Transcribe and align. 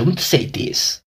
hacı 0.00 0.22
sei 0.22 0.54
disso. 0.54 1.03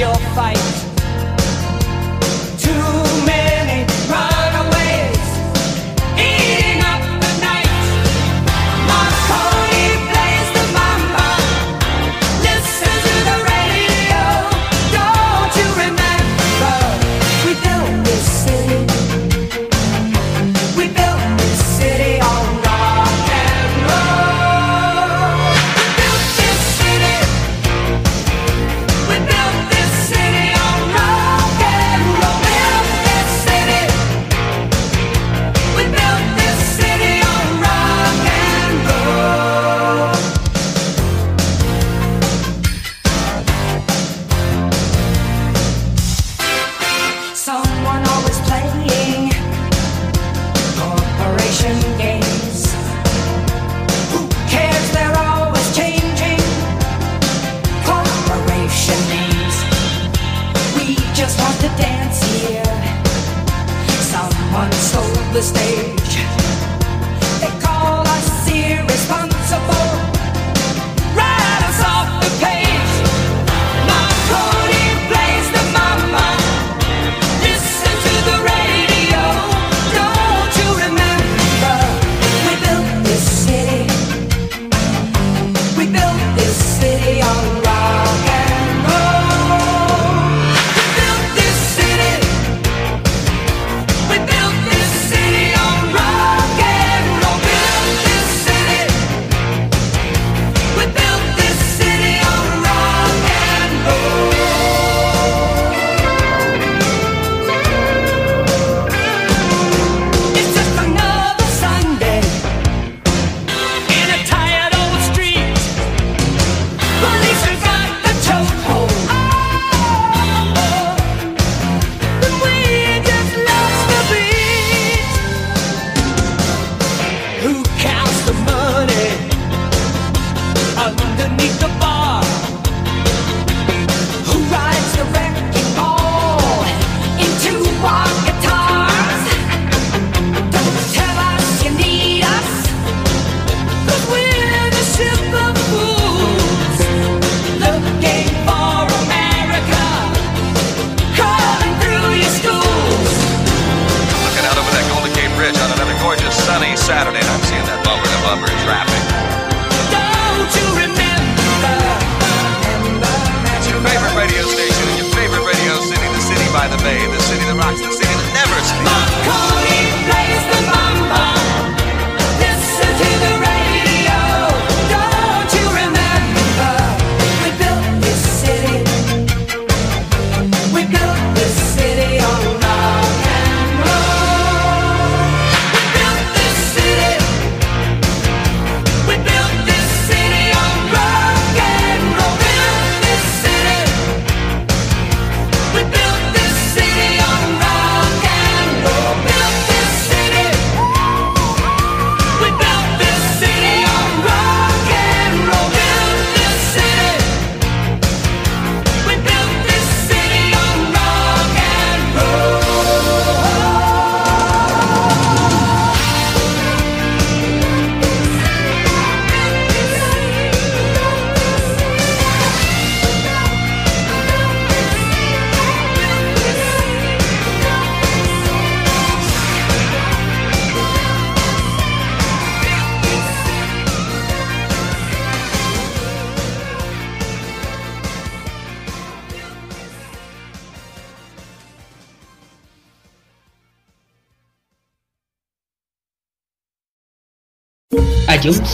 your 0.00 0.14
fight. 0.34 0.59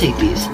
Ion 0.03 0.46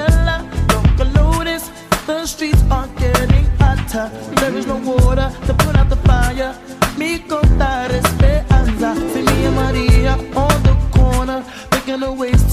Stella, 0.00 0.48
Coca 0.68 1.04
Lotus. 1.16 1.70
The 2.06 2.26
streets 2.26 2.62
are 2.70 2.88
getting 2.98 3.44
hotter. 3.58 4.10
There 4.36 4.54
is 4.56 4.66
no 4.66 4.76
water 4.76 5.30
to 5.46 5.54
put 5.54 5.76
out 5.76 5.88
the 5.88 5.96
fire. 5.96 6.54
Mi 6.96 7.18
contar 7.18 7.90
esperanza. 7.90 8.94
See 9.12 9.22
me 9.22 9.44
and 9.46 9.56
Maria 9.56 10.14
on 10.34 10.62
the 10.62 10.74
corner, 10.92 11.44
making 11.72 12.02
a 12.02 12.12
waste. 12.12 12.49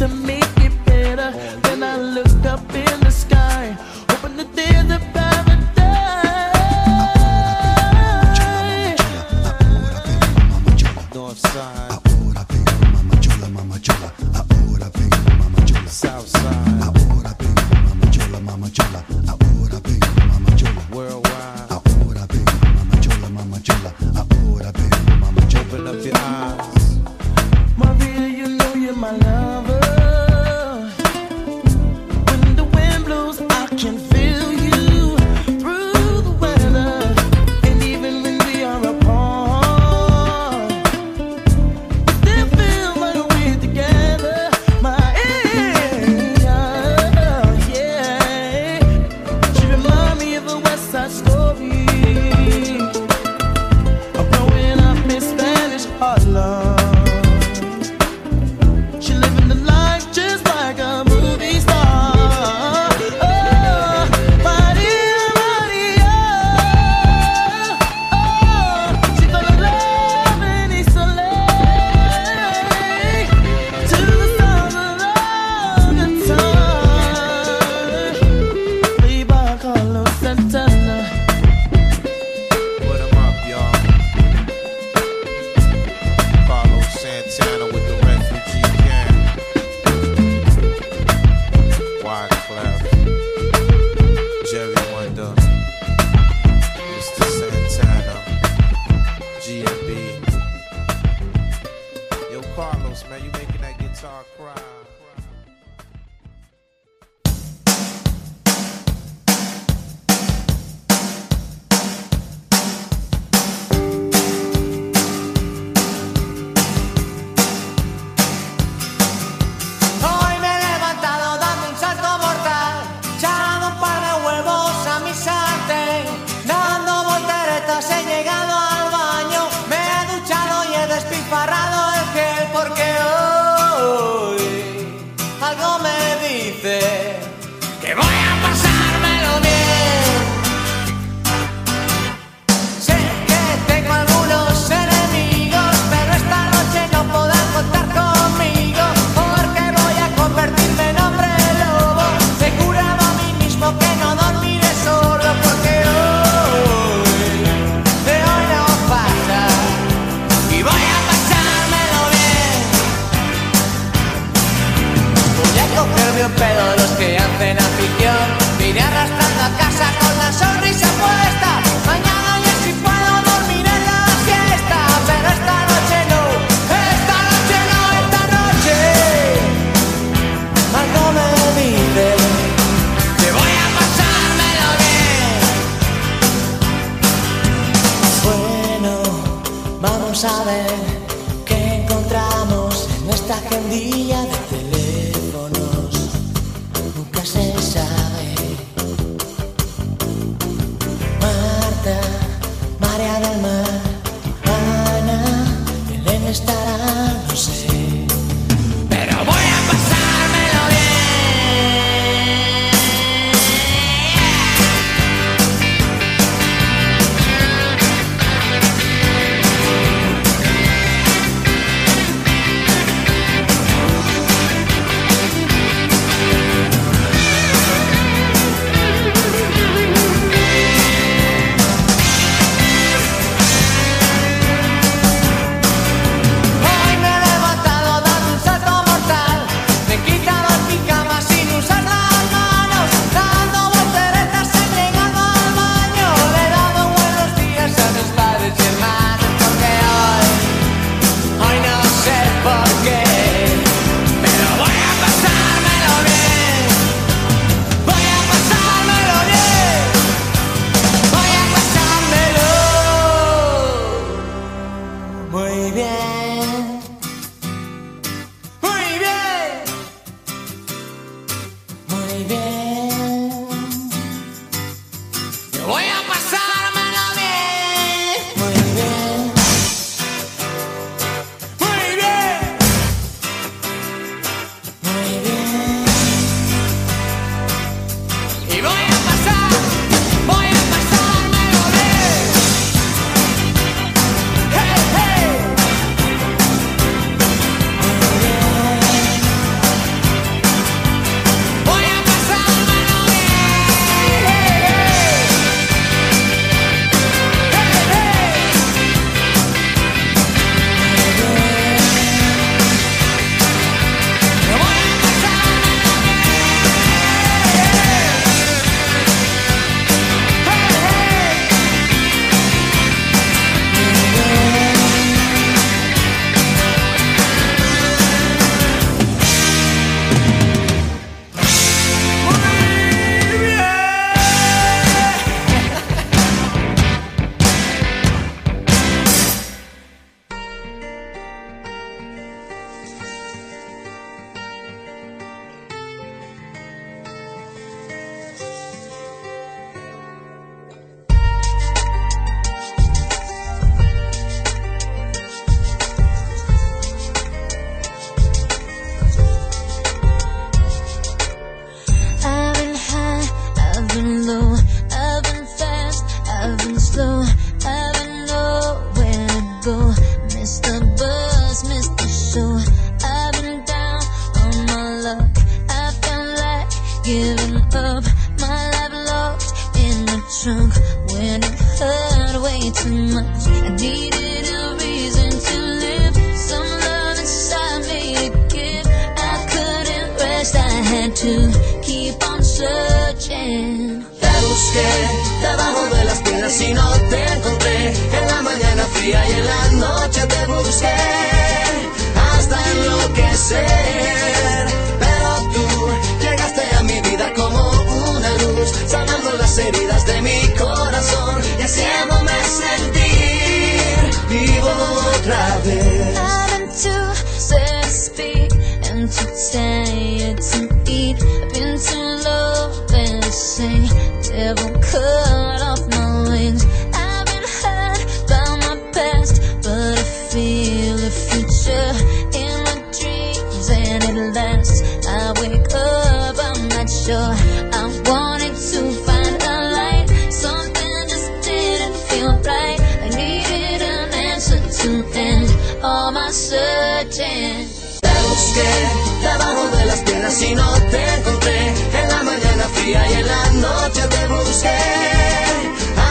Debajo 449.21 449.67
de 449.78 449.86
las 449.86 450.00
piedras 450.00 450.41
y 450.41 450.56
no 450.56 450.71
te 450.91 451.13
encontré. 451.15 451.73
En 452.02 452.10
la 452.10 452.23
mañana 452.23 452.63
fría 452.73 453.10
y 453.10 453.13
en 453.13 453.28
la 453.28 453.50
noche 453.67 454.02
te 454.08 454.28
busqué 454.28 454.80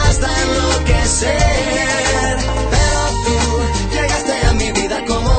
hasta 0.03 0.27
enloquecer. 0.43 2.37
Pero 2.73 3.01
tú 3.25 3.37
llegaste 3.93 4.47
a 4.47 4.53
mi 4.53 4.71
vida 4.71 5.03
como 5.05 5.31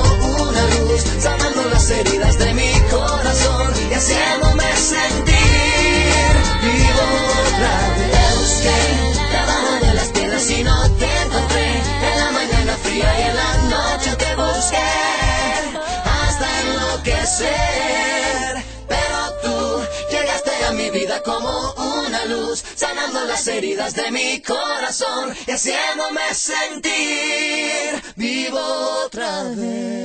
una 0.42 0.62
luz, 0.74 1.02
sanando 1.18 1.64
las 1.70 1.90
heridas 1.90 2.38
de 2.38 2.54
mi 2.54 2.72
corazón 2.90 3.72
y 3.90 3.94
haciéndome 3.94 4.47
Pero 18.88 19.32
tú 19.42 19.86
llegaste 20.10 20.50
a 20.66 20.72
mi 20.72 20.90
vida 20.90 21.22
como 21.22 21.72
una 21.72 22.24
luz, 22.26 22.64
sanando 22.74 23.24
las 23.24 23.46
heridas 23.46 23.94
de 23.94 24.10
mi 24.10 24.42
corazón 24.42 25.34
y 25.46 25.50
haciéndome 25.52 26.34
sentir 26.34 28.02
vivo 28.16 28.58
otra 29.04 29.44
vez. 29.44 29.98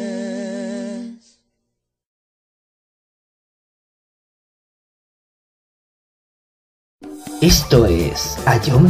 Esto 7.42 7.86
es 7.88 8.38
A 8.46 8.60
John. 8.66 8.90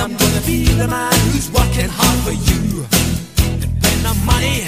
I'm 0.00 0.16
gonna 0.16 0.40
be 0.46 0.64
the 0.64 0.86
man 0.86 1.12
who's 1.26 1.50
working 1.50 1.90
hard 1.90 2.18
for 2.22 2.30
you. 2.30 2.86
And 3.42 3.66
when 3.82 3.98
the 4.06 4.14
money 4.24 4.62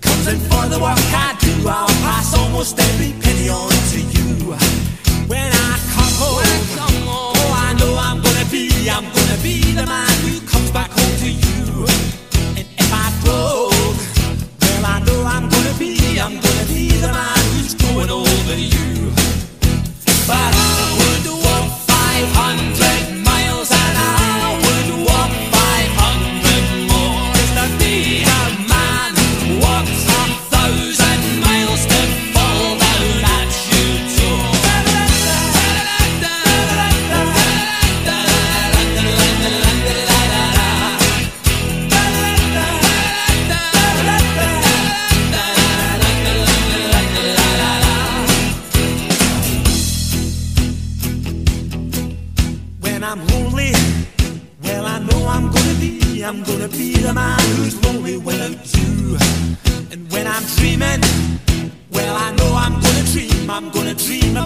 comes 0.00 0.26
in 0.28 0.38
for 0.48 0.64
the 0.70 0.78
work 0.78 0.98
I 1.10 1.34
do, 1.40 1.68
I'll 1.68 1.88
pass 2.06 2.36
almost 2.38 2.78
every 2.78 3.12
penny 3.20 3.48
on 3.48 3.68
to 3.68 4.00
you. 4.00 4.54
When 5.26 5.50
I 5.52 5.70
come 5.90 6.14
home, 6.22 7.02
oh, 7.10 7.34
I 7.66 7.74
know 7.80 7.96
I'm 7.98 8.22
gonna 8.22 8.46
be, 8.50 8.88
I'm 8.88 9.04
gonna 9.04 9.42
be 9.42 9.67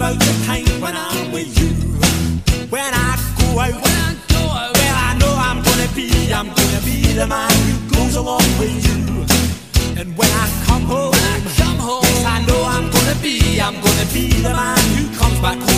about 0.03 0.19
the 0.19 0.35
time 0.47 0.81
when 0.81 0.97
I'm 0.97 1.31
with 1.31 1.55
you. 1.61 1.71
When 2.75 2.93
I 2.93 3.15
go 3.39 3.61
out, 3.61 3.71
when 3.71 3.97
I 4.03 4.17
go 4.35 4.43
out, 4.51 4.75
well, 4.75 4.97
I 5.09 5.15
know 5.21 5.33
I'm 5.49 5.63
gonna 5.63 5.89
be, 5.95 6.11
I'm 6.35 6.49
gonna 6.49 6.83
be 6.85 7.15
the 7.15 7.27
man 7.29 7.53
who 7.67 7.75
goes 7.95 8.17
along 8.17 8.43
with 8.59 8.75
you. 8.83 8.99
And 10.01 10.19
when 10.19 10.29
I 10.29 10.47
come 10.67 10.83
home, 10.83 11.13
when 11.13 11.23
I 11.23 11.39
come 11.55 11.79
home, 11.79 12.03
yes, 12.03 12.25
I 12.27 12.45
know 12.47 12.61
I'm 12.75 12.91
gonna 12.91 13.17
be, 13.23 13.61
I'm 13.61 13.75
gonna 13.75 14.07
be 14.13 14.27
the 14.43 14.51
man 14.51 14.83
who 14.97 15.07
comes 15.17 15.39
back 15.39 15.59
home 15.59 15.72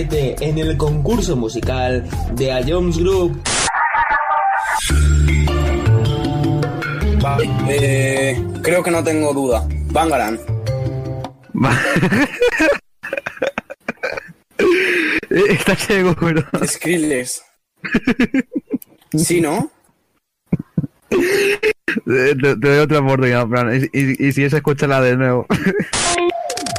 en 0.00 0.58
el 0.58 0.76
concurso 0.76 1.34
musical 1.34 2.08
de 2.34 2.52
A 2.52 2.60
Jones 2.66 2.98
Group. 2.98 3.42
Eh, 7.68 8.40
creo 8.62 8.82
que 8.82 8.90
no 8.90 9.02
tengo 9.02 9.32
duda. 9.34 9.66
Bangaran. 9.90 10.38
Eh, 15.30 15.44
está 15.50 15.76
ciego, 15.76 16.16
pero. 16.18 16.42
Skrillex. 16.66 17.42
¿Sí, 19.14 19.40
no? 19.40 19.70
Eh, 22.06 22.34
te, 22.40 22.54
doy 22.56 22.78
otra 22.78 23.00
oportunidad, 23.00 23.46
Fran. 23.46 23.74
Y, 23.74 23.98
y, 23.98 24.28
y 24.28 24.32
si 24.32 24.44
es, 24.44 24.52
escúchala 24.52 25.00
de 25.00 25.16
nuevo. 25.16 25.46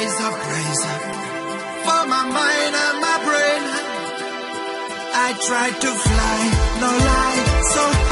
rise 0.00 0.20
up, 0.20 0.34
rise. 0.34 0.84
For 1.84 2.02
my 2.08 2.24
mind 2.38 2.74
and 2.84 2.96
my 3.06 3.18
brain, 3.26 3.62
I 5.12 5.28
tried 5.46 5.76
to 5.84 5.90
fly, 6.06 6.38
no 6.82 6.90
lie, 7.08 7.40
so 7.74 8.09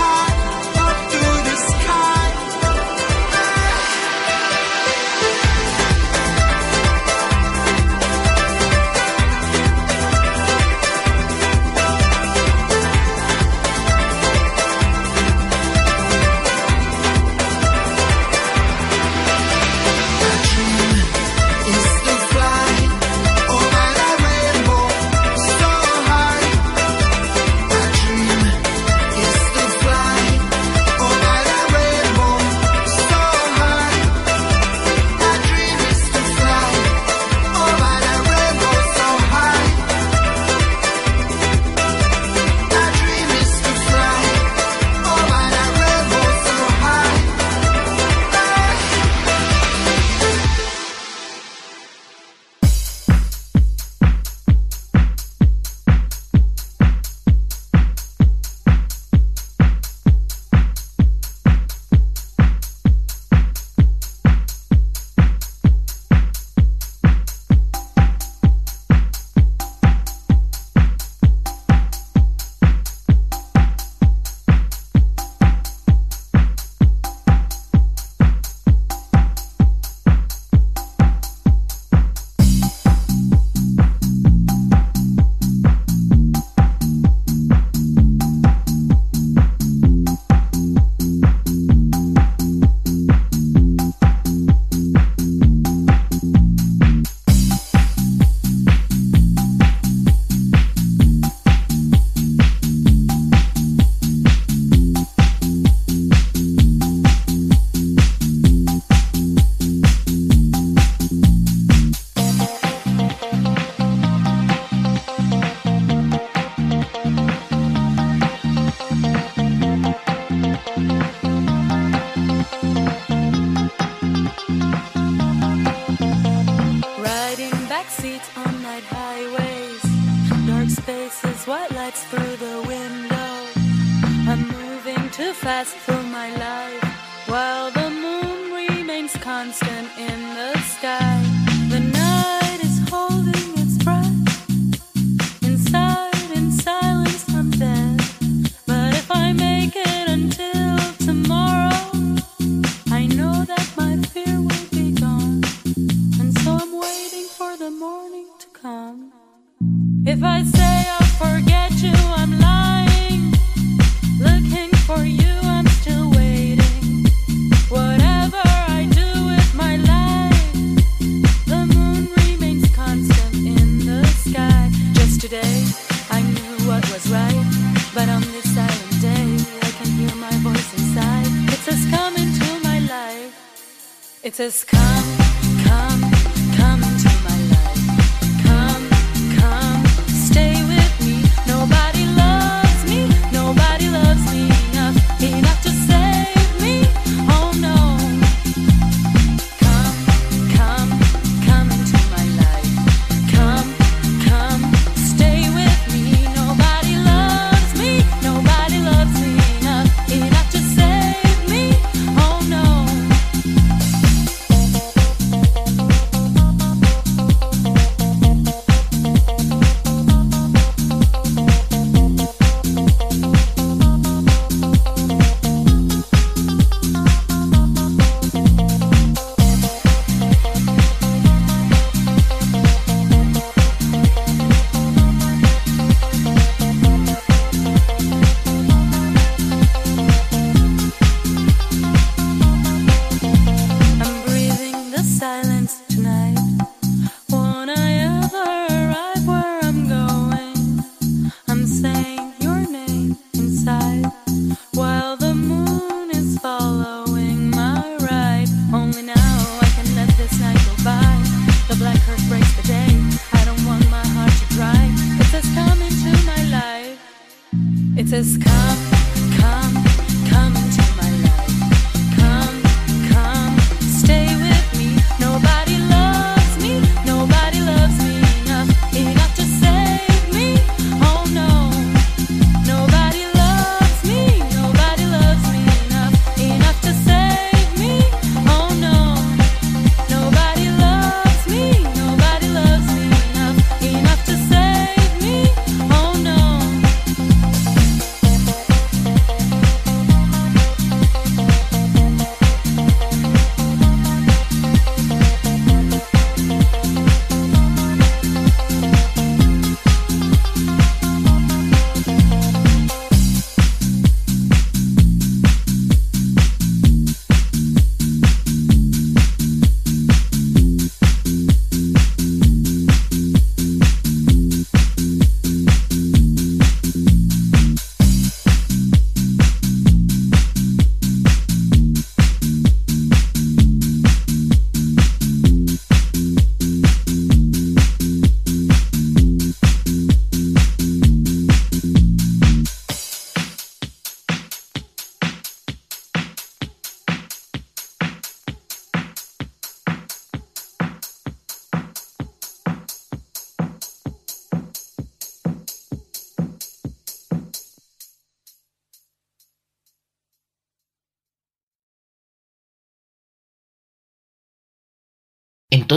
says, 184.39 184.63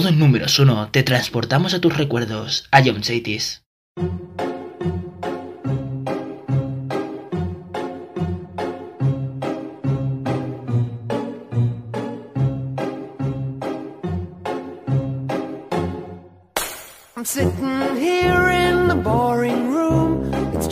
En 0.01 0.05
todos 0.05 0.17
números 0.17 0.57
1 0.57 0.89
te 0.89 1.03
transportamos 1.03 1.75
a 1.75 1.79
tus 1.79 1.95
recuerdos, 1.95 2.67
a 2.71 2.81
John 2.83 3.01
Chaitis. 3.01 3.61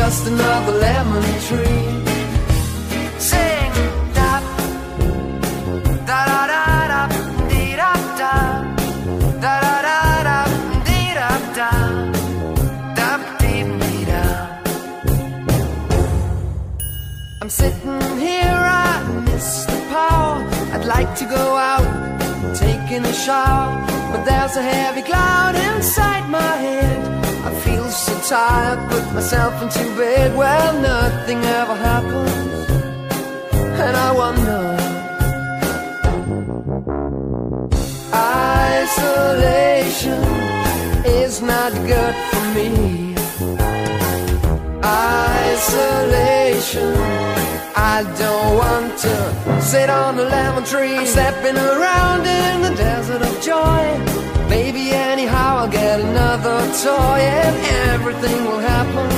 just 0.00 0.26
another 0.28 0.74
lemon 0.86 1.24
tree. 1.48 1.86
Sing 3.30 3.72
da 4.18 4.32
da 6.08 6.20
da 6.30 6.40
da 6.52 6.64
da 6.92 7.00
dee 7.50 7.74
da 7.82 7.92
da 8.20 8.34
da 9.44 9.54
da 9.64 9.72
da 9.88 9.98
da 10.28 10.38
dee 10.88 11.10
da 11.18 11.30
da 11.58 11.70
da 12.98 13.10
dee 13.40 13.64
dee 13.80 14.04
da. 14.12 14.24
I'm 17.42 17.50
sitting 17.60 18.00
here, 18.26 18.60
I 18.88 18.94
miss 19.26 19.48
the 19.70 19.78
power. 19.96 20.36
I'd 20.74 20.86
like 20.96 21.12
to 21.20 21.26
go 21.38 21.44
out, 21.72 21.88
taking 22.64 23.04
a 23.04 23.14
shower, 23.24 23.70
but 24.12 24.22
there's 24.28 24.54
a 24.62 24.64
heavy 24.72 25.02
cloud 25.10 25.54
inside 25.70 26.24
my 26.38 26.52
head. 26.66 27.17
So 27.98 28.14
tired, 28.28 28.78
put 28.90 29.12
myself 29.12 29.60
into 29.60 29.82
bed. 29.96 30.36
Well, 30.36 30.80
nothing 30.80 31.42
ever 31.42 31.74
happens, 31.74 32.70
and 33.52 33.96
I 33.96 34.12
wonder. 34.12 34.76
Isolation 38.14 40.22
is 41.04 41.42
not 41.42 41.72
good 41.92 42.14
for 42.28 42.44
me. 42.54 43.16
Isolation. 44.84 46.94
I 47.74 48.04
don't 48.16 48.56
want 48.62 48.96
to 49.06 49.60
sit 49.60 49.90
on 49.90 50.20
a 50.20 50.22
lemon 50.22 50.62
tree. 50.64 50.98
I'm 50.98 51.04
stepping 51.04 51.56
around 51.56 52.26
in 52.26 52.62
the 52.62 52.74
desert 52.76 53.22
of 53.22 53.40
joy. 53.42 54.37
Maybe 54.48 54.90
anyhow 54.92 55.58
I'll 55.58 55.70
get 55.70 56.00
another 56.00 56.58
toy 56.82 57.20
and 57.20 57.56
everything 57.92 58.44
will 58.44 58.62
happen. 58.74 59.08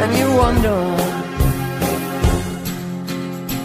And 0.00 0.10
you 0.18 0.28
wonder. 0.42 0.80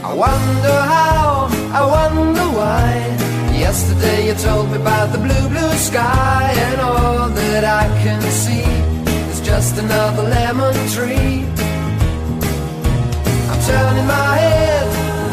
I 0.10 0.14
wonder 0.14 0.78
how, 0.96 1.48
I 1.80 1.82
wonder 1.98 2.48
why. 2.60 3.20
Yesterday 3.58 4.28
you 4.28 4.34
told 4.34 4.72
me 4.72 4.78
about 4.78 5.12
the 5.12 5.20
blue, 5.20 5.50
blue 5.50 5.74
sky, 5.74 6.54
and 6.68 6.82
all 6.82 7.30
that 7.30 7.64
I 7.64 7.86
can 8.04 8.22
see 8.44 8.66
is 9.32 9.42
just 9.42 9.78
another 9.78 10.24
lemon 10.24 10.74
tree. 10.96 11.46
I'm 13.52 13.62
turning 13.70 14.08
my 14.08 14.36
head 14.44 14.88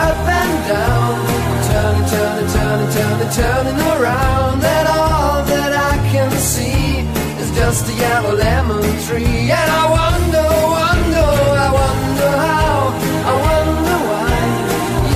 up 0.08 0.28
and 0.40 0.68
down. 0.68 1.35
I'm 2.06 2.12
turning, 2.12 2.48
turning, 2.52 2.90
turning, 2.92 3.30
turning, 3.32 3.76
turning 3.76 4.00
around, 4.00 4.62
and 4.62 4.86
all 4.86 5.42
that 5.42 5.72
I 5.74 5.98
can 6.12 6.30
see 6.38 7.02
is 7.42 7.50
just 7.50 7.90
a 7.90 7.94
yellow 7.94 8.36
lemon 8.36 8.82
tree. 9.06 9.50
And 9.50 9.70
I 9.80 9.84
wonder, 9.90 10.46
wonder, 10.78 11.30
I 11.66 11.68
wonder 11.82 12.30
how, 12.46 12.94
I 13.26 13.34
wonder 13.46 13.98
why. 14.06 14.38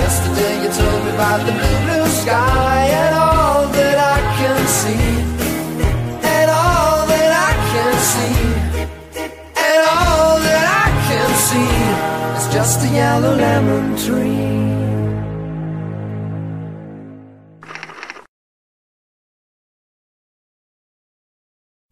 Yesterday 0.03 0.55
you 0.65 0.71
told 0.75 1.01
me 1.05 1.11
about 1.15 1.47
the 1.47 1.53
blue, 1.53 1.79
blue 1.87 2.09
sky, 2.11 2.91
and 2.91 3.15
all 3.15 3.69
that 3.71 3.99
I 4.11 4.19
can 4.35 4.61
see, 4.67 5.07
and 6.27 6.51
all 6.51 7.07
that 7.07 7.33
I 7.39 7.53
can 7.71 7.95
see, 8.11 8.35
and 9.63 9.83
all 9.95 10.43
that 10.43 10.67
I 10.83 10.91
can 11.07 11.31
see 11.47 11.71
is 12.35 12.47
just 12.53 12.83
a 12.83 12.89
yellow 12.93 13.37
lemon 13.37 13.97
tree. 13.97 14.70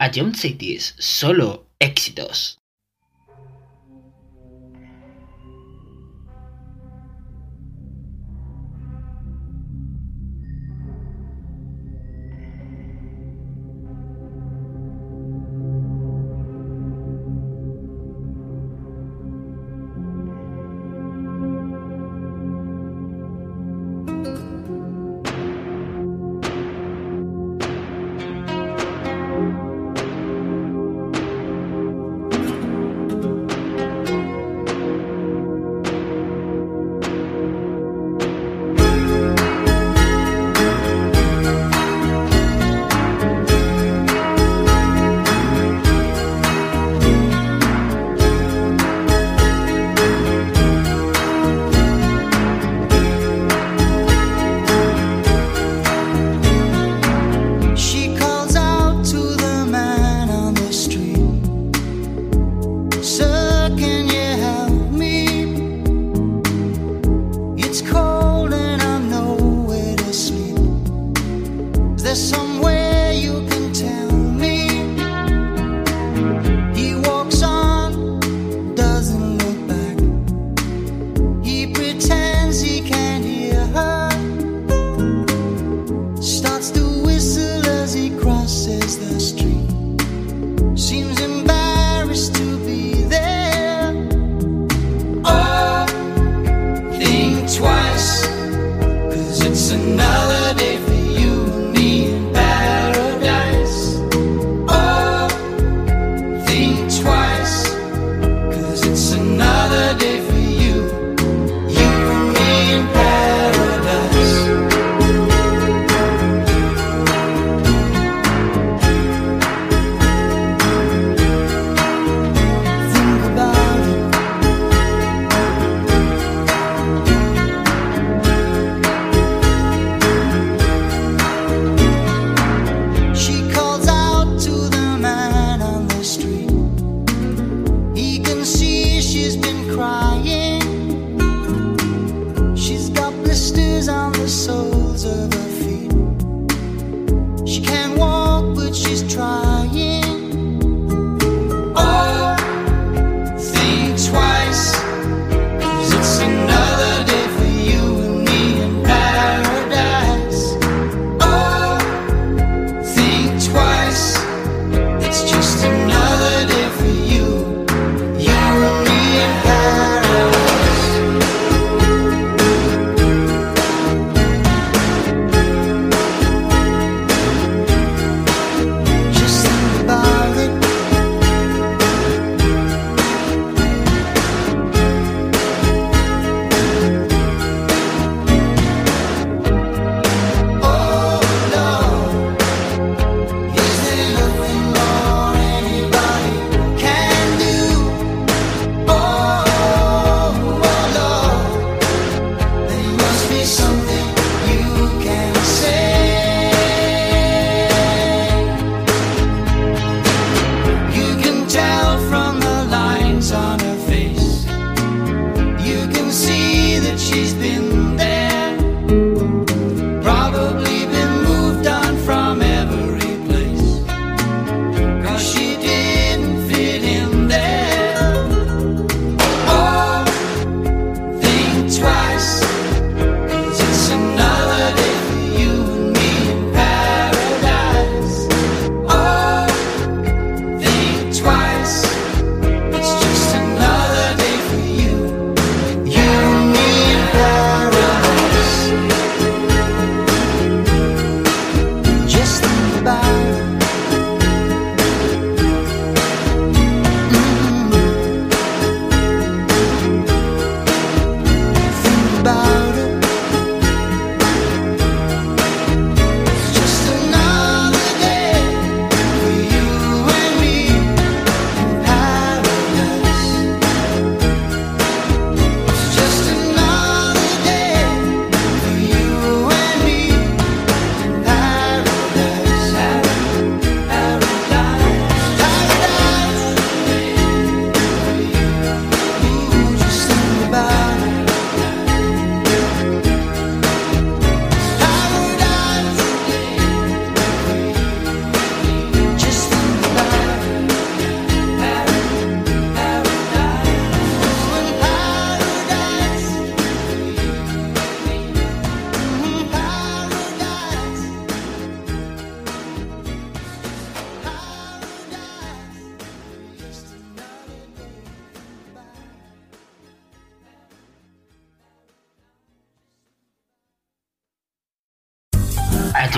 A 0.00 0.12
John 0.12 0.32
Cities, 0.32 0.94
solo 0.96 1.66
éxitos. 1.80 2.57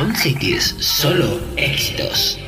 John 0.01 0.16
Cities, 0.16 0.74
solo 0.78 1.38
éxitos. 1.59 2.38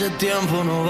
hace 0.00 0.08
tiempo 0.16 0.64
no 0.64 0.84
va. 0.84 0.89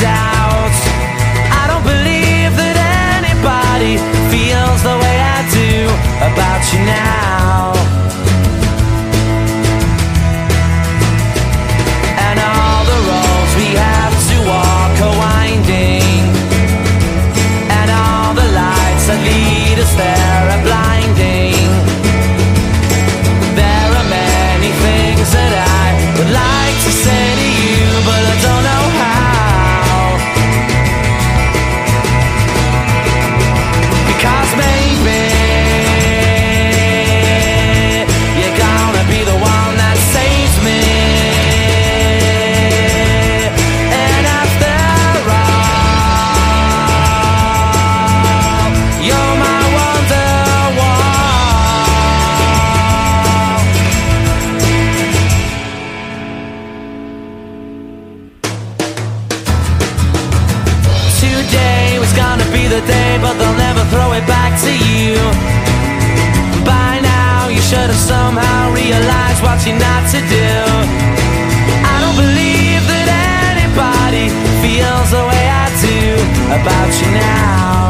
doubt. 0.00 0.76
I 1.60 1.62
don't 1.70 1.84
believe 1.84 2.52
that 2.56 2.76
anybody 3.20 3.94
feels 4.32 4.80
the 4.82 4.96
way 5.02 5.16
I 5.36 5.40
do 5.52 5.72
about 6.28 6.62
you 6.72 6.80
now. 6.88 7.72
And 12.26 12.36
all 12.40 12.82
the 12.92 12.98
roads 13.10 13.52
we 13.60 13.68
have 13.76 14.16
to 14.30 14.36
walk 14.48 14.94
are 15.06 15.16
winding, 15.26 16.24
and 17.78 17.88
all 17.90 18.32
the 18.34 18.48
lights 18.60 19.04
that 19.08 19.20
lead 19.28 19.78
us 19.84 19.92
there 20.00 20.44
are 20.54 20.62
blinding. 20.68 21.68
There 23.60 23.90
are 24.00 24.08
many 24.08 24.70
things 24.84 25.28
that 25.36 25.52
I 25.52 25.84
would 26.16 26.32
like 26.32 26.76
to 26.86 26.92
say 27.04 27.24
to 27.40 27.48
you, 27.60 27.84
but 28.08 28.22
I 28.32 28.36
don't 28.46 28.59
somehow 68.10 68.72
realized 68.74 69.40
what 69.42 69.58
you're 69.64 69.78
not 69.78 70.02
to 70.14 70.20
do. 70.36 70.50
I 71.92 71.94
don't 72.02 72.18
believe 72.24 72.82
that 72.90 73.06
anybody 73.54 74.26
feels 74.62 75.08
the 75.14 75.22
way 75.30 75.44
I 75.62 75.66
do 75.86 76.00
about 76.58 76.90
you 77.00 77.08
now. 77.14 77.89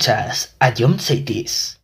Escuchas 0.00 0.56
a 0.58 0.72
John 0.72 0.98
Saitis. 0.98 1.79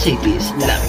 Cities, 0.00 0.54
la 0.66 0.79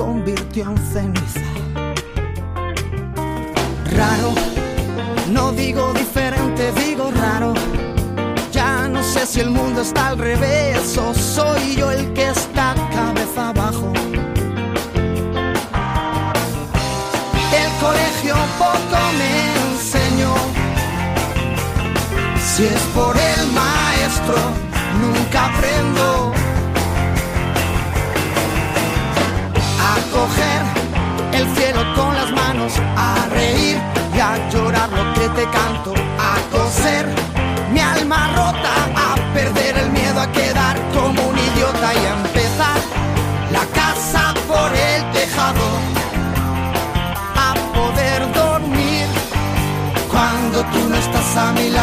convirtió 0.00 0.70
en 0.70 0.78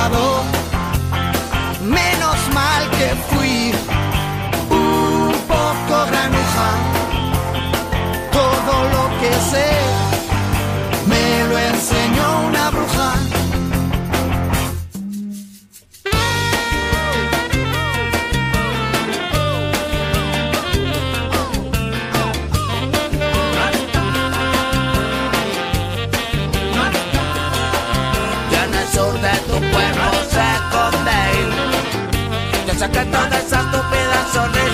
lado. 0.10 0.57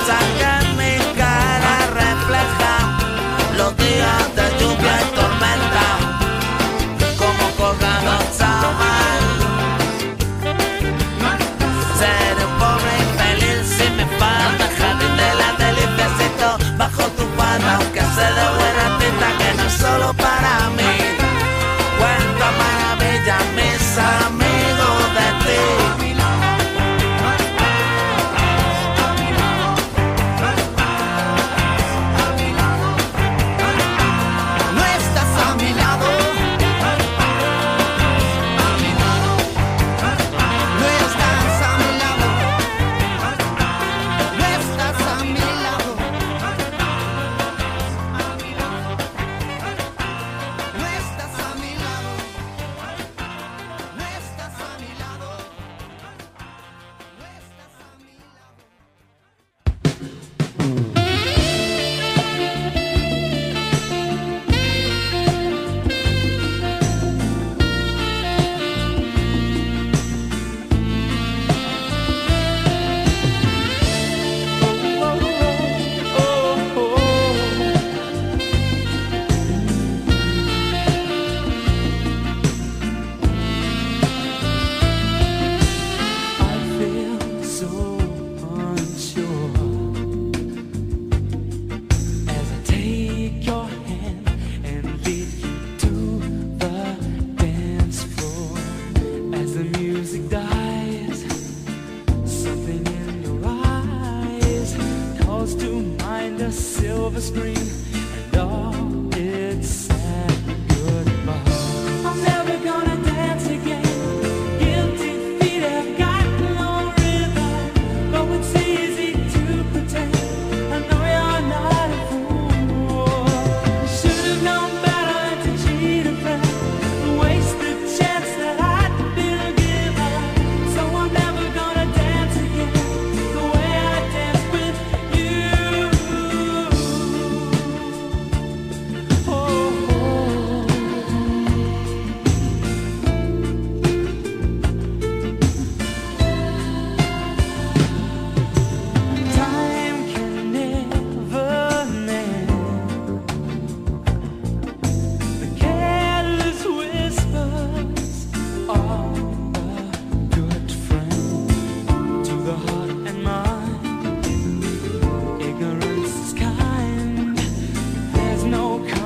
I 0.06 0.38
got. 0.38 0.53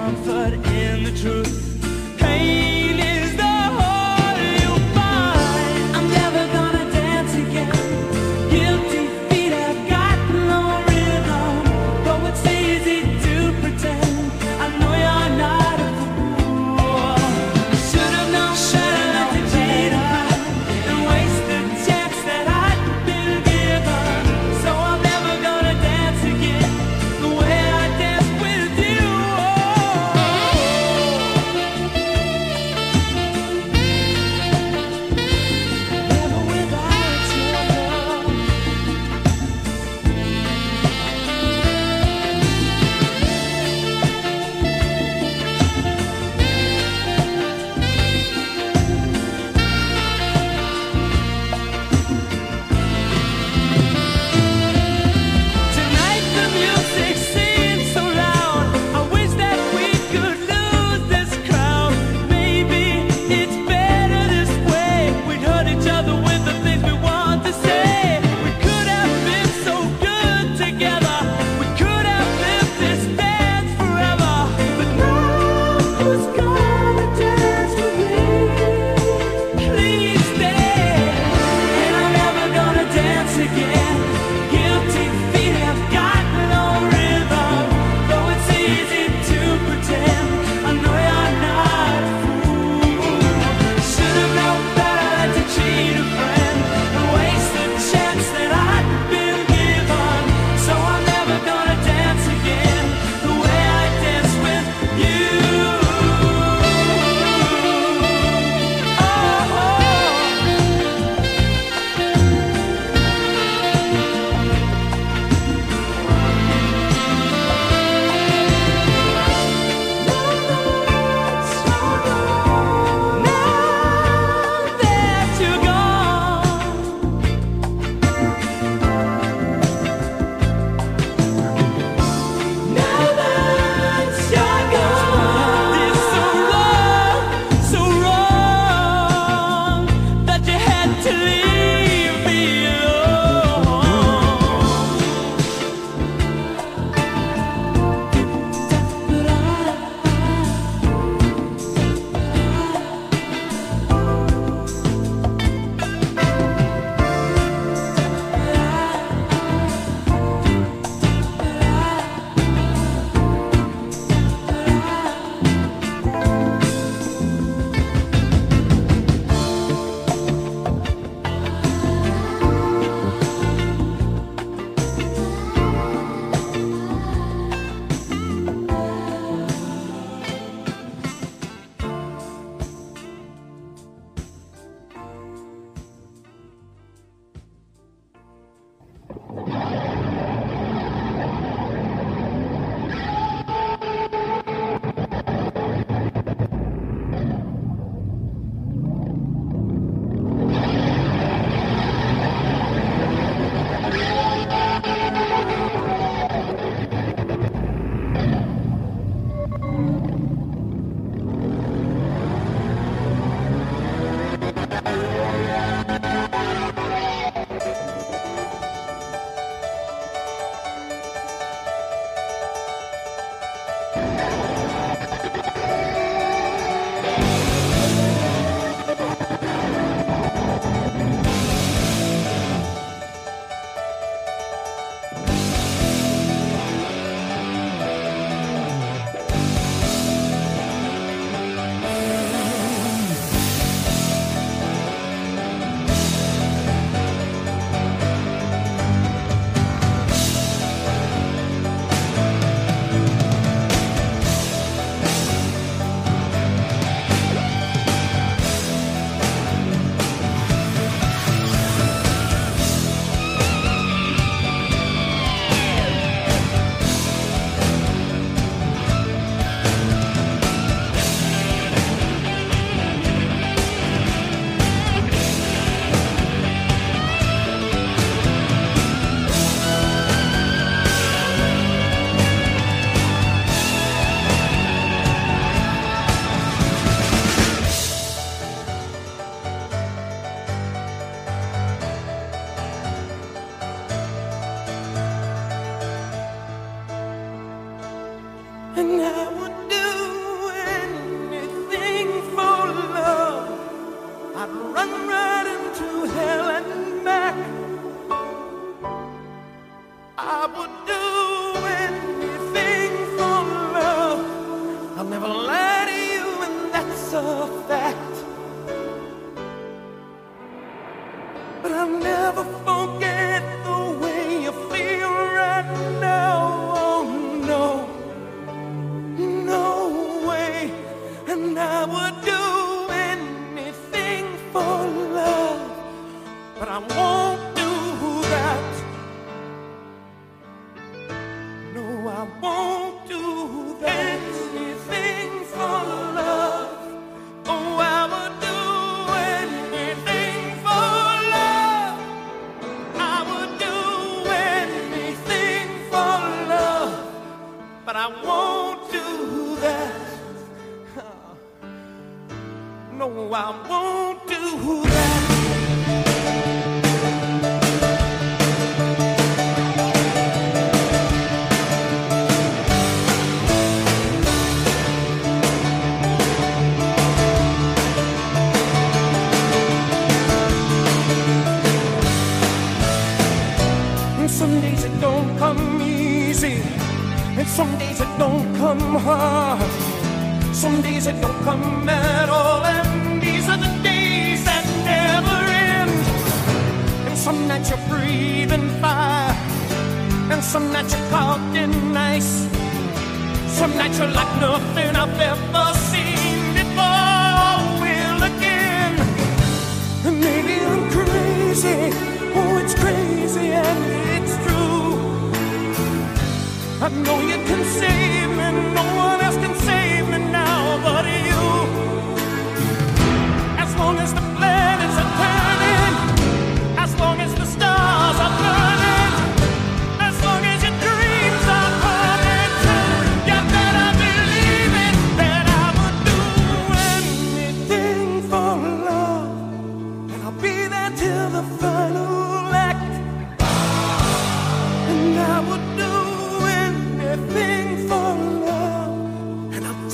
comfort 0.07 0.53
in 0.67 1.03
the 1.03 1.11
truth. 1.21 1.76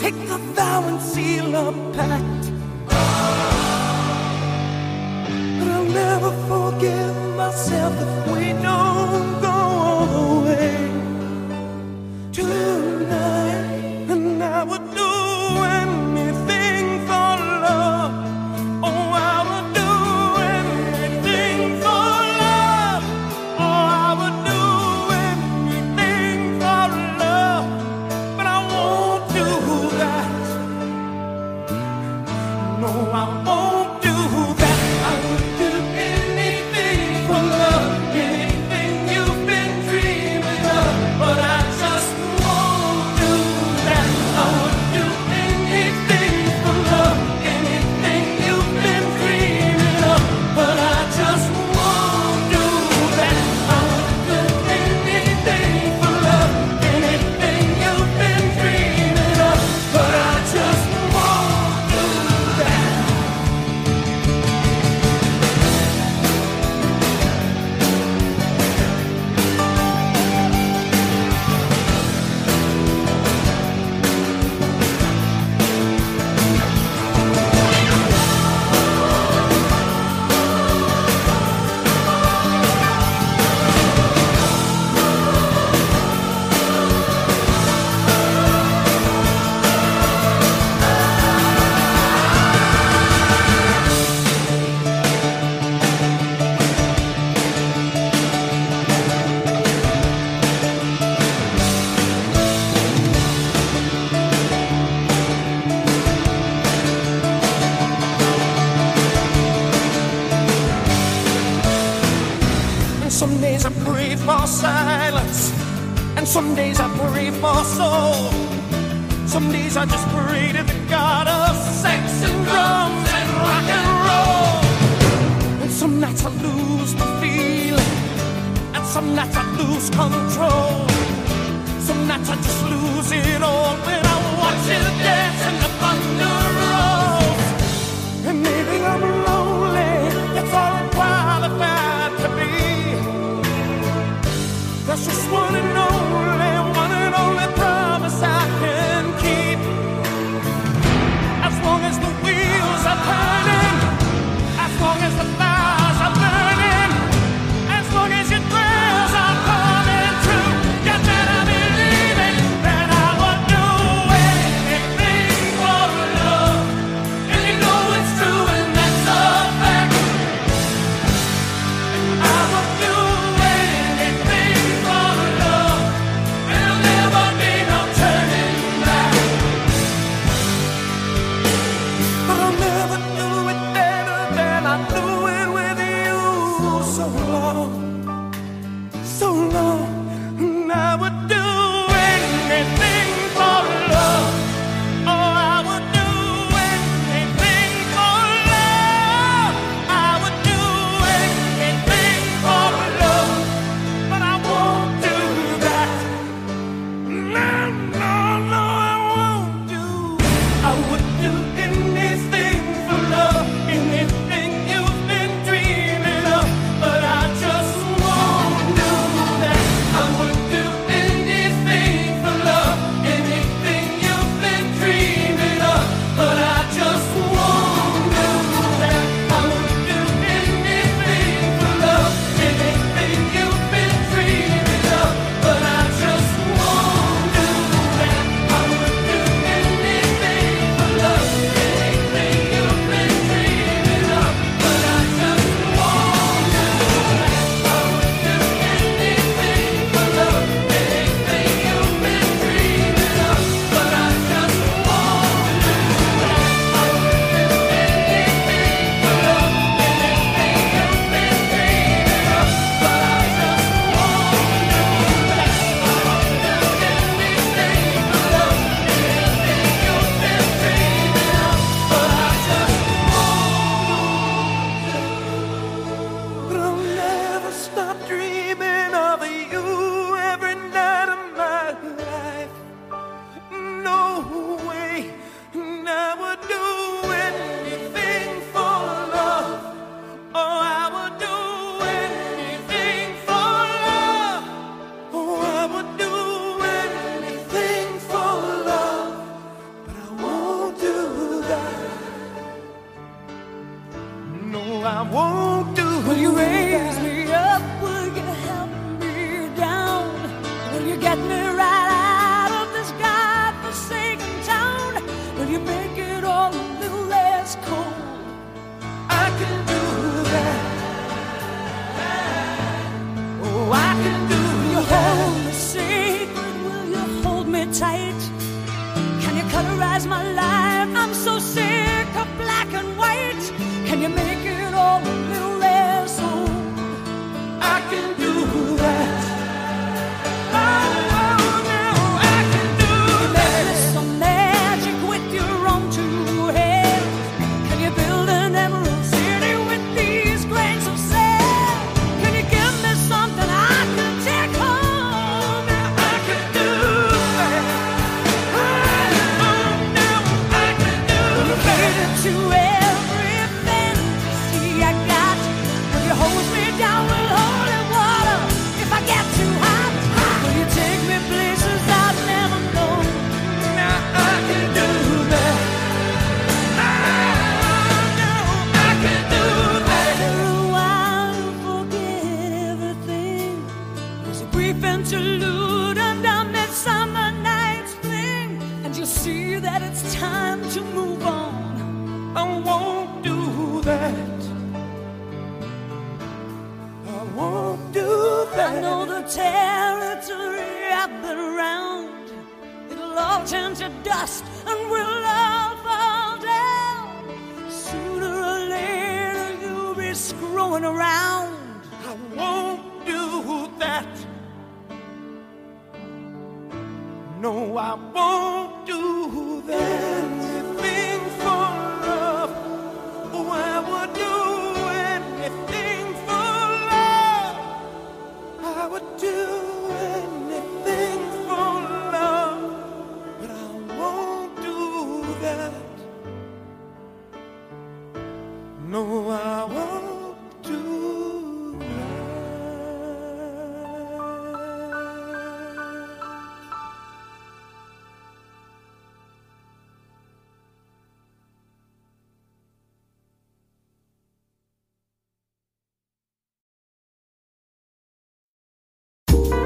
Take 0.03 0.27
the 0.27 0.37
vow 0.37 0.83
and 0.85 1.01
seal 1.01 1.55
a 1.55 1.71
pact. 1.93 2.51
But 5.59 5.67
I'll 5.75 5.85
never 5.85 6.31
forgive 6.49 7.15
myself 7.37 7.93
if 8.05 8.35
we 8.35 8.51
don't 8.61 9.41
go 9.41 9.47
all 9.47 10.05
the 10.07 10.45
way. 10.45 11.12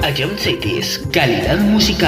Ion 0.08 0.38
Cities, 0.38 1.00
calidad 1.12 1.60
musical. 1.68 2.08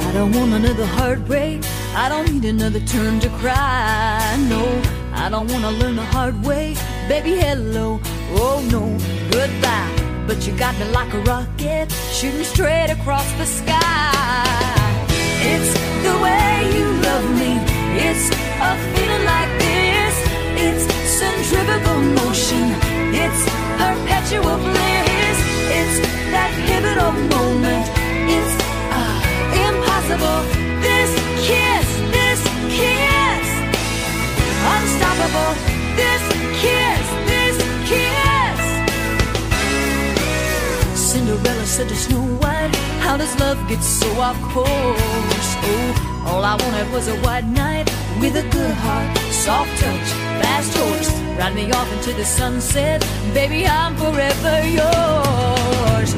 I 0.00 0.12
don't 0.14 0.32
want 0.32 0.54
another 0.54 0.86
heartbreak. 0.86 1.60
I 1.94 2.08
don't 2.08 2.32
need 2.32 2.46
another 2.46 2.80
turn 2.80 3.20
to 3.20 3.28
cry. 3.36 4.34
No, 4.48 4.64
I 5.12 5.28
don't 5.28 5.50
want 5.52 5.64
to 5.64 5.70
learn 5.72 5.96
the 5.96 6.06
hard 6.06 6.42
way. 6.42 6.74
Baby, 7.06 7.36
hello. 7.36 8.00
Oh 8.30 8.66
no, 8.72 8.96
goodbye. 9.30 9.93
But 10.26 10.46
you 10.46 10.56
got 10.56 10.76
me 10.78 10.86
like 10.86 11.12
a 11.12 11.20
rocket, 11.20 11.92
shooting 12.10 12.44
straight 12.44 12.90
across 12.90 13.30
the 13.32 13.44
sky. 13.44 15.04
It's 15.52 15.72
the 16.02 16.14
way 16.24 16.72
you 16.76 16.86
love 17.04 17.26
me. 17.36 17.60
It's 18.00 18.30
a 18.58 18.72
feeling 18.94 19.24
like 19.26 19.50
this. 19.60 20.14
It's 20.64 20.84
centrifugal 21.20 22.00
motion. 22.24 22.72
It's 23.12 23.44
perpetual 23.76 24.56
bliss. 24.64 25.38
It's 25.78 25.96
that 26.32 26.50
pivotal 26.66 27.12
moment. 27.28 27.84
It's 28.24 28.54
ah, 28.96 29.20
impossible. 29.68 30.40
This 30.80 31.12
kiss, 31.44 31.88
this 32.16 32.40
kiss, 32.72 33.46
unstoppable. 34.72 35.52
This 36.00 36.33
Cinderella 41.14 41.64
said 41.64 41.88
to 41.88 41.94
Snow 41.94 42.24
White, 42.42 42.74
How 42.98 43.16
does 43.16 43.38
love 43.38 43.56
get 43.68 43.80
so 43.84 44.08
off 44.18 44.36
course? 44.50 45.48
Oh, 45.62 46.24
all 46.26 46.44
I 46.44 46.56
wanted 46.56 46.92
was 46.92 47.06
a 47.06 47.14
white 47.18 47.44
knight 47.44 47.86
with 48.18 48.34
a 48.34 48.42
good 48.50 48.74
heart, 48.82 49.16
soft 49.30 49.70
touch, 49.78 50.08
fast 50.42 50.76
horse. 50.76 51.10
Ride 51.38 51.54
me 51.54 51.70
off 51.70 51.88
into 51.92 52.14
the 52.14 52.24
sunset, 52.24 53.00
baby, 53.32 53.64
I'm 53.64 53.94
forever 53.94 54.56
yours. 54.66 56.10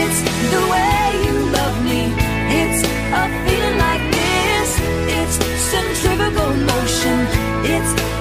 It's 0.00 0.20
the 0.54 0.62
way 0.70 1.02
you 1.26 1.34
love 1.58 1.76
me, 1.90 2.14
it's 2.62 2.80
a 3.10 3.22
feeling 3.42 3.78
like 3.86 4.04
this. 4.14 4.70
It's 5.18 5.36
centrifugal 5.72 6.54
motion, 6.70 7.18
it's 7.74 8.13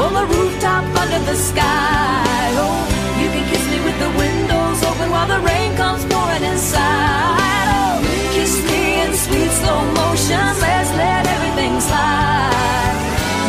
on 0.00 0.14
the 0.14 0.26
rooftop 0.26 0.84
under 1.02 1.18
the 1.26 1.34
sky. 1.34 2.54
Oh, 2.54 2.86
you 3.20 3.28
can 3.34 3.44
kiss 3.50 3.64
me 3.66 3.78
with 3.82 3.98
the 3.98 4.10
windows 4.16 4.78
open 4.84 5.10
while 5.10 5.26
the 5.26 5.40
rain 5.40 5.74
comes 5.76 6.04
pouring 6.06 6.44
inside. 6.44 7.66
Oh, 7.74 7.98
kiss 8.34 8.54
me 8.70 9.02
in 9.02 9.10
sweet 9.14 9.50
slow 9.58 9.80
motion. 9.98 10.44
Let's 10.62 10.90
let 11.02 11.26
everything 11.26 11.80
slide. 11.80 12.94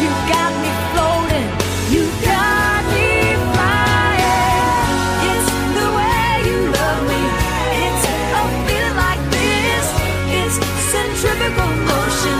You 0.01 0.09
got 0.34 0.51
me 0.63 0.71
floating. 0.89 1.49
You 1.93 2.03
got 2.26 2.81
me 2.93 3.07
flying. 3.53 4.89
It's 5.30 5.49
the 5.77 5.88
way 5.97 6.26
you 6.49 6.59
love 6.73 7.01
me. 7.11 7.21
It's 7.85 8.03
a 8.41 8.43
feeling 8.65 8.97
like 9.05 9.23
this. 9.38 9.85
It's 10.39 10.57
centrifugal 10.93 11.71
motion. 11.93 12.38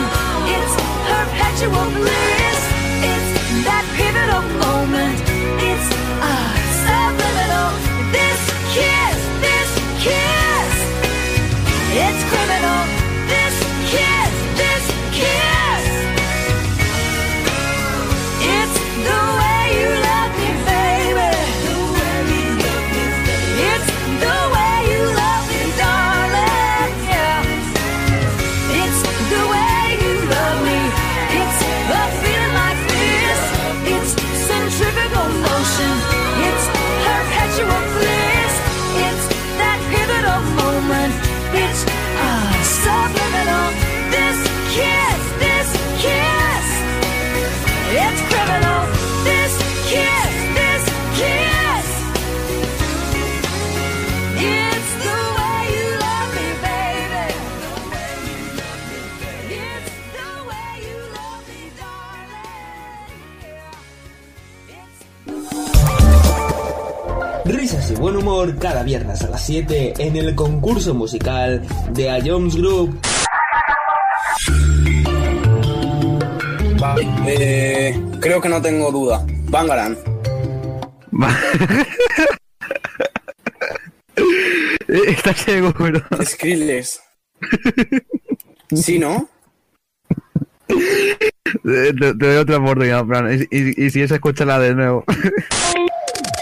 It's 0.58 0.74
perpetual 1.06 1.86
bliss. 1.94 2.39
Amor 68.08 68.58
cada 68.58 68.84
viernes 68.84 69.22
a 69.24 69.30
las 69.30 69.46
7 69.46 69.94
en 70.00 70.16
el 70.16 70.34
concurso 70.36 70.94
musical 70.94 71.62
de 71.94 72.10
A 72.10 72.20
Jones 72.24 72.56
Group. 72.56 72.98
Vale, 76.80 77.08
eh, 77.28 78.02
creo 78.22 78.40
que 78.42 78.50
no 78.50 78.62
tengo 78.62 78.92
duda. 78.92 79.26
Bangaran. 79.50 79.98
¿Estás 84.88 85.38
seguro? 85.38 86.02
Skrillex. 86.24 87.02
¿Sí, 88.76 89.00
no? 89.00 89.30
Te, 90.68 91.94
te 91.94 92.14
doy 92.14 92.38
otra 92.38 92.58
oportunidad, 92.58 93.06
Fran. 93.06 93.48
Y, 93.52 93.58
y- 93.58 93.86
y 93.86 93.90
si 93.90 94.02
es, 94.02 94.12
escúchala 94.12 94.60
de 94.60 94.76
nuevo. 94.76 95.04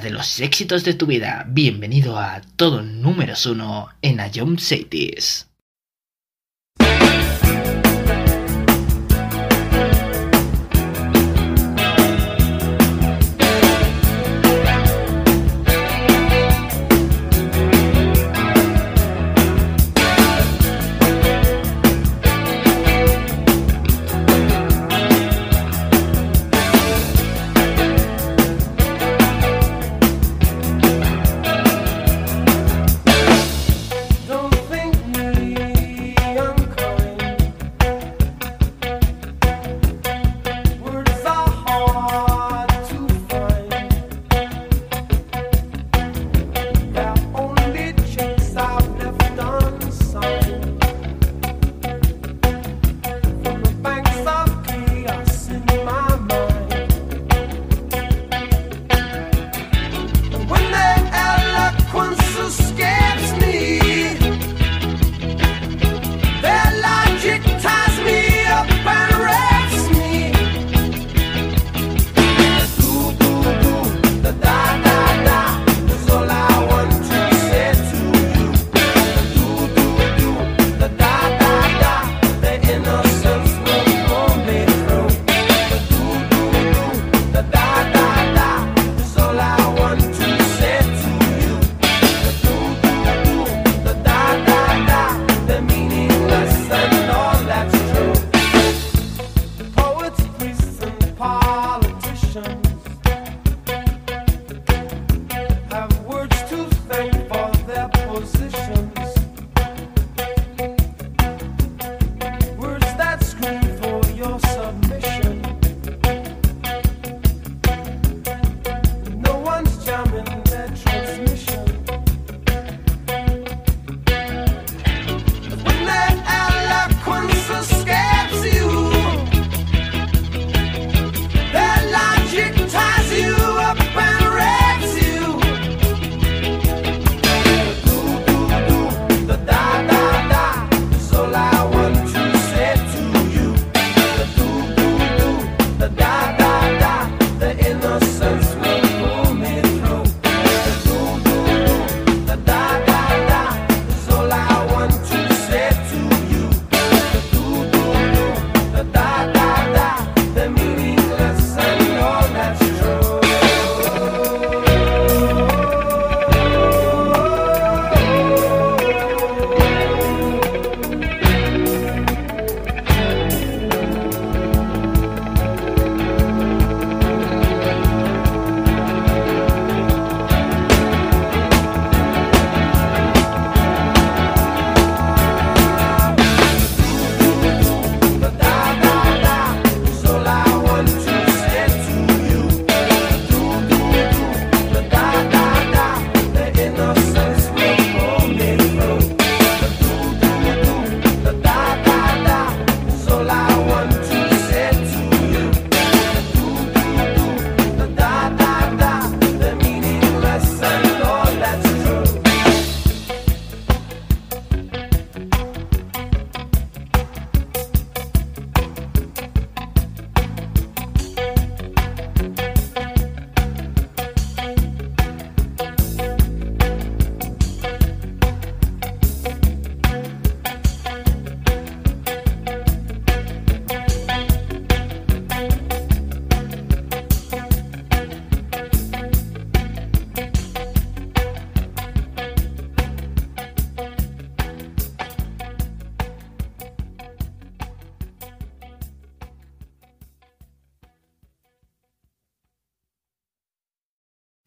de 0.00 0.10
los 0.10 0.40
éxitos 0.40 0.84
de 0.84 0.94
tu 0.94 1.06
vida. 1.06 1.44
Bienvenido 1.48 2.18
a 2.18 2.42
todo 2.56 2.82
número 2.82 3.34
uno 3.46 3.88
en 4.02 4.20
Ayom 4.20 4.58
Cities. 4.58 5.48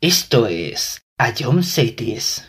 Esto 0.10 0.48
es 0.48 1.04
A 1.20 1.32
Cities. 1.62 2.49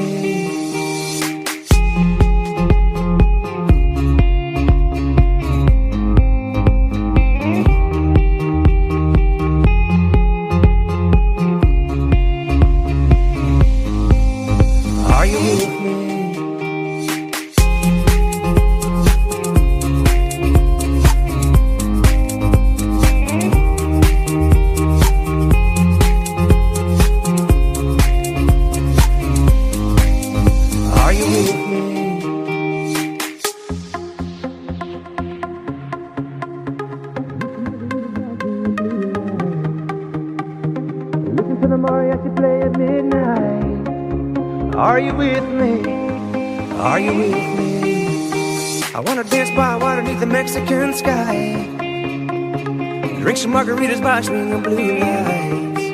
By 54.01 54.19
swinging 54.21 54.63
blue 54.63 54.97
lights. 54.99 55.85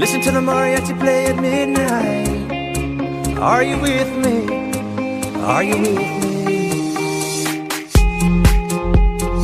Listen 0.00 0.20
to 0.20 0.30
the 0.30 0.40
mariachi 0.40 0.98
play 1.00 1.26
at 1.26 1.36
midnight. 1.40 3.38
Are 3.38 3.62
you 3.62 3.78
with 3.78 4.10
me? 4.24 4.36
Are 5.42 5.62
you 5.62 5.76
with 5.78 5.98
me? 5.98 6.17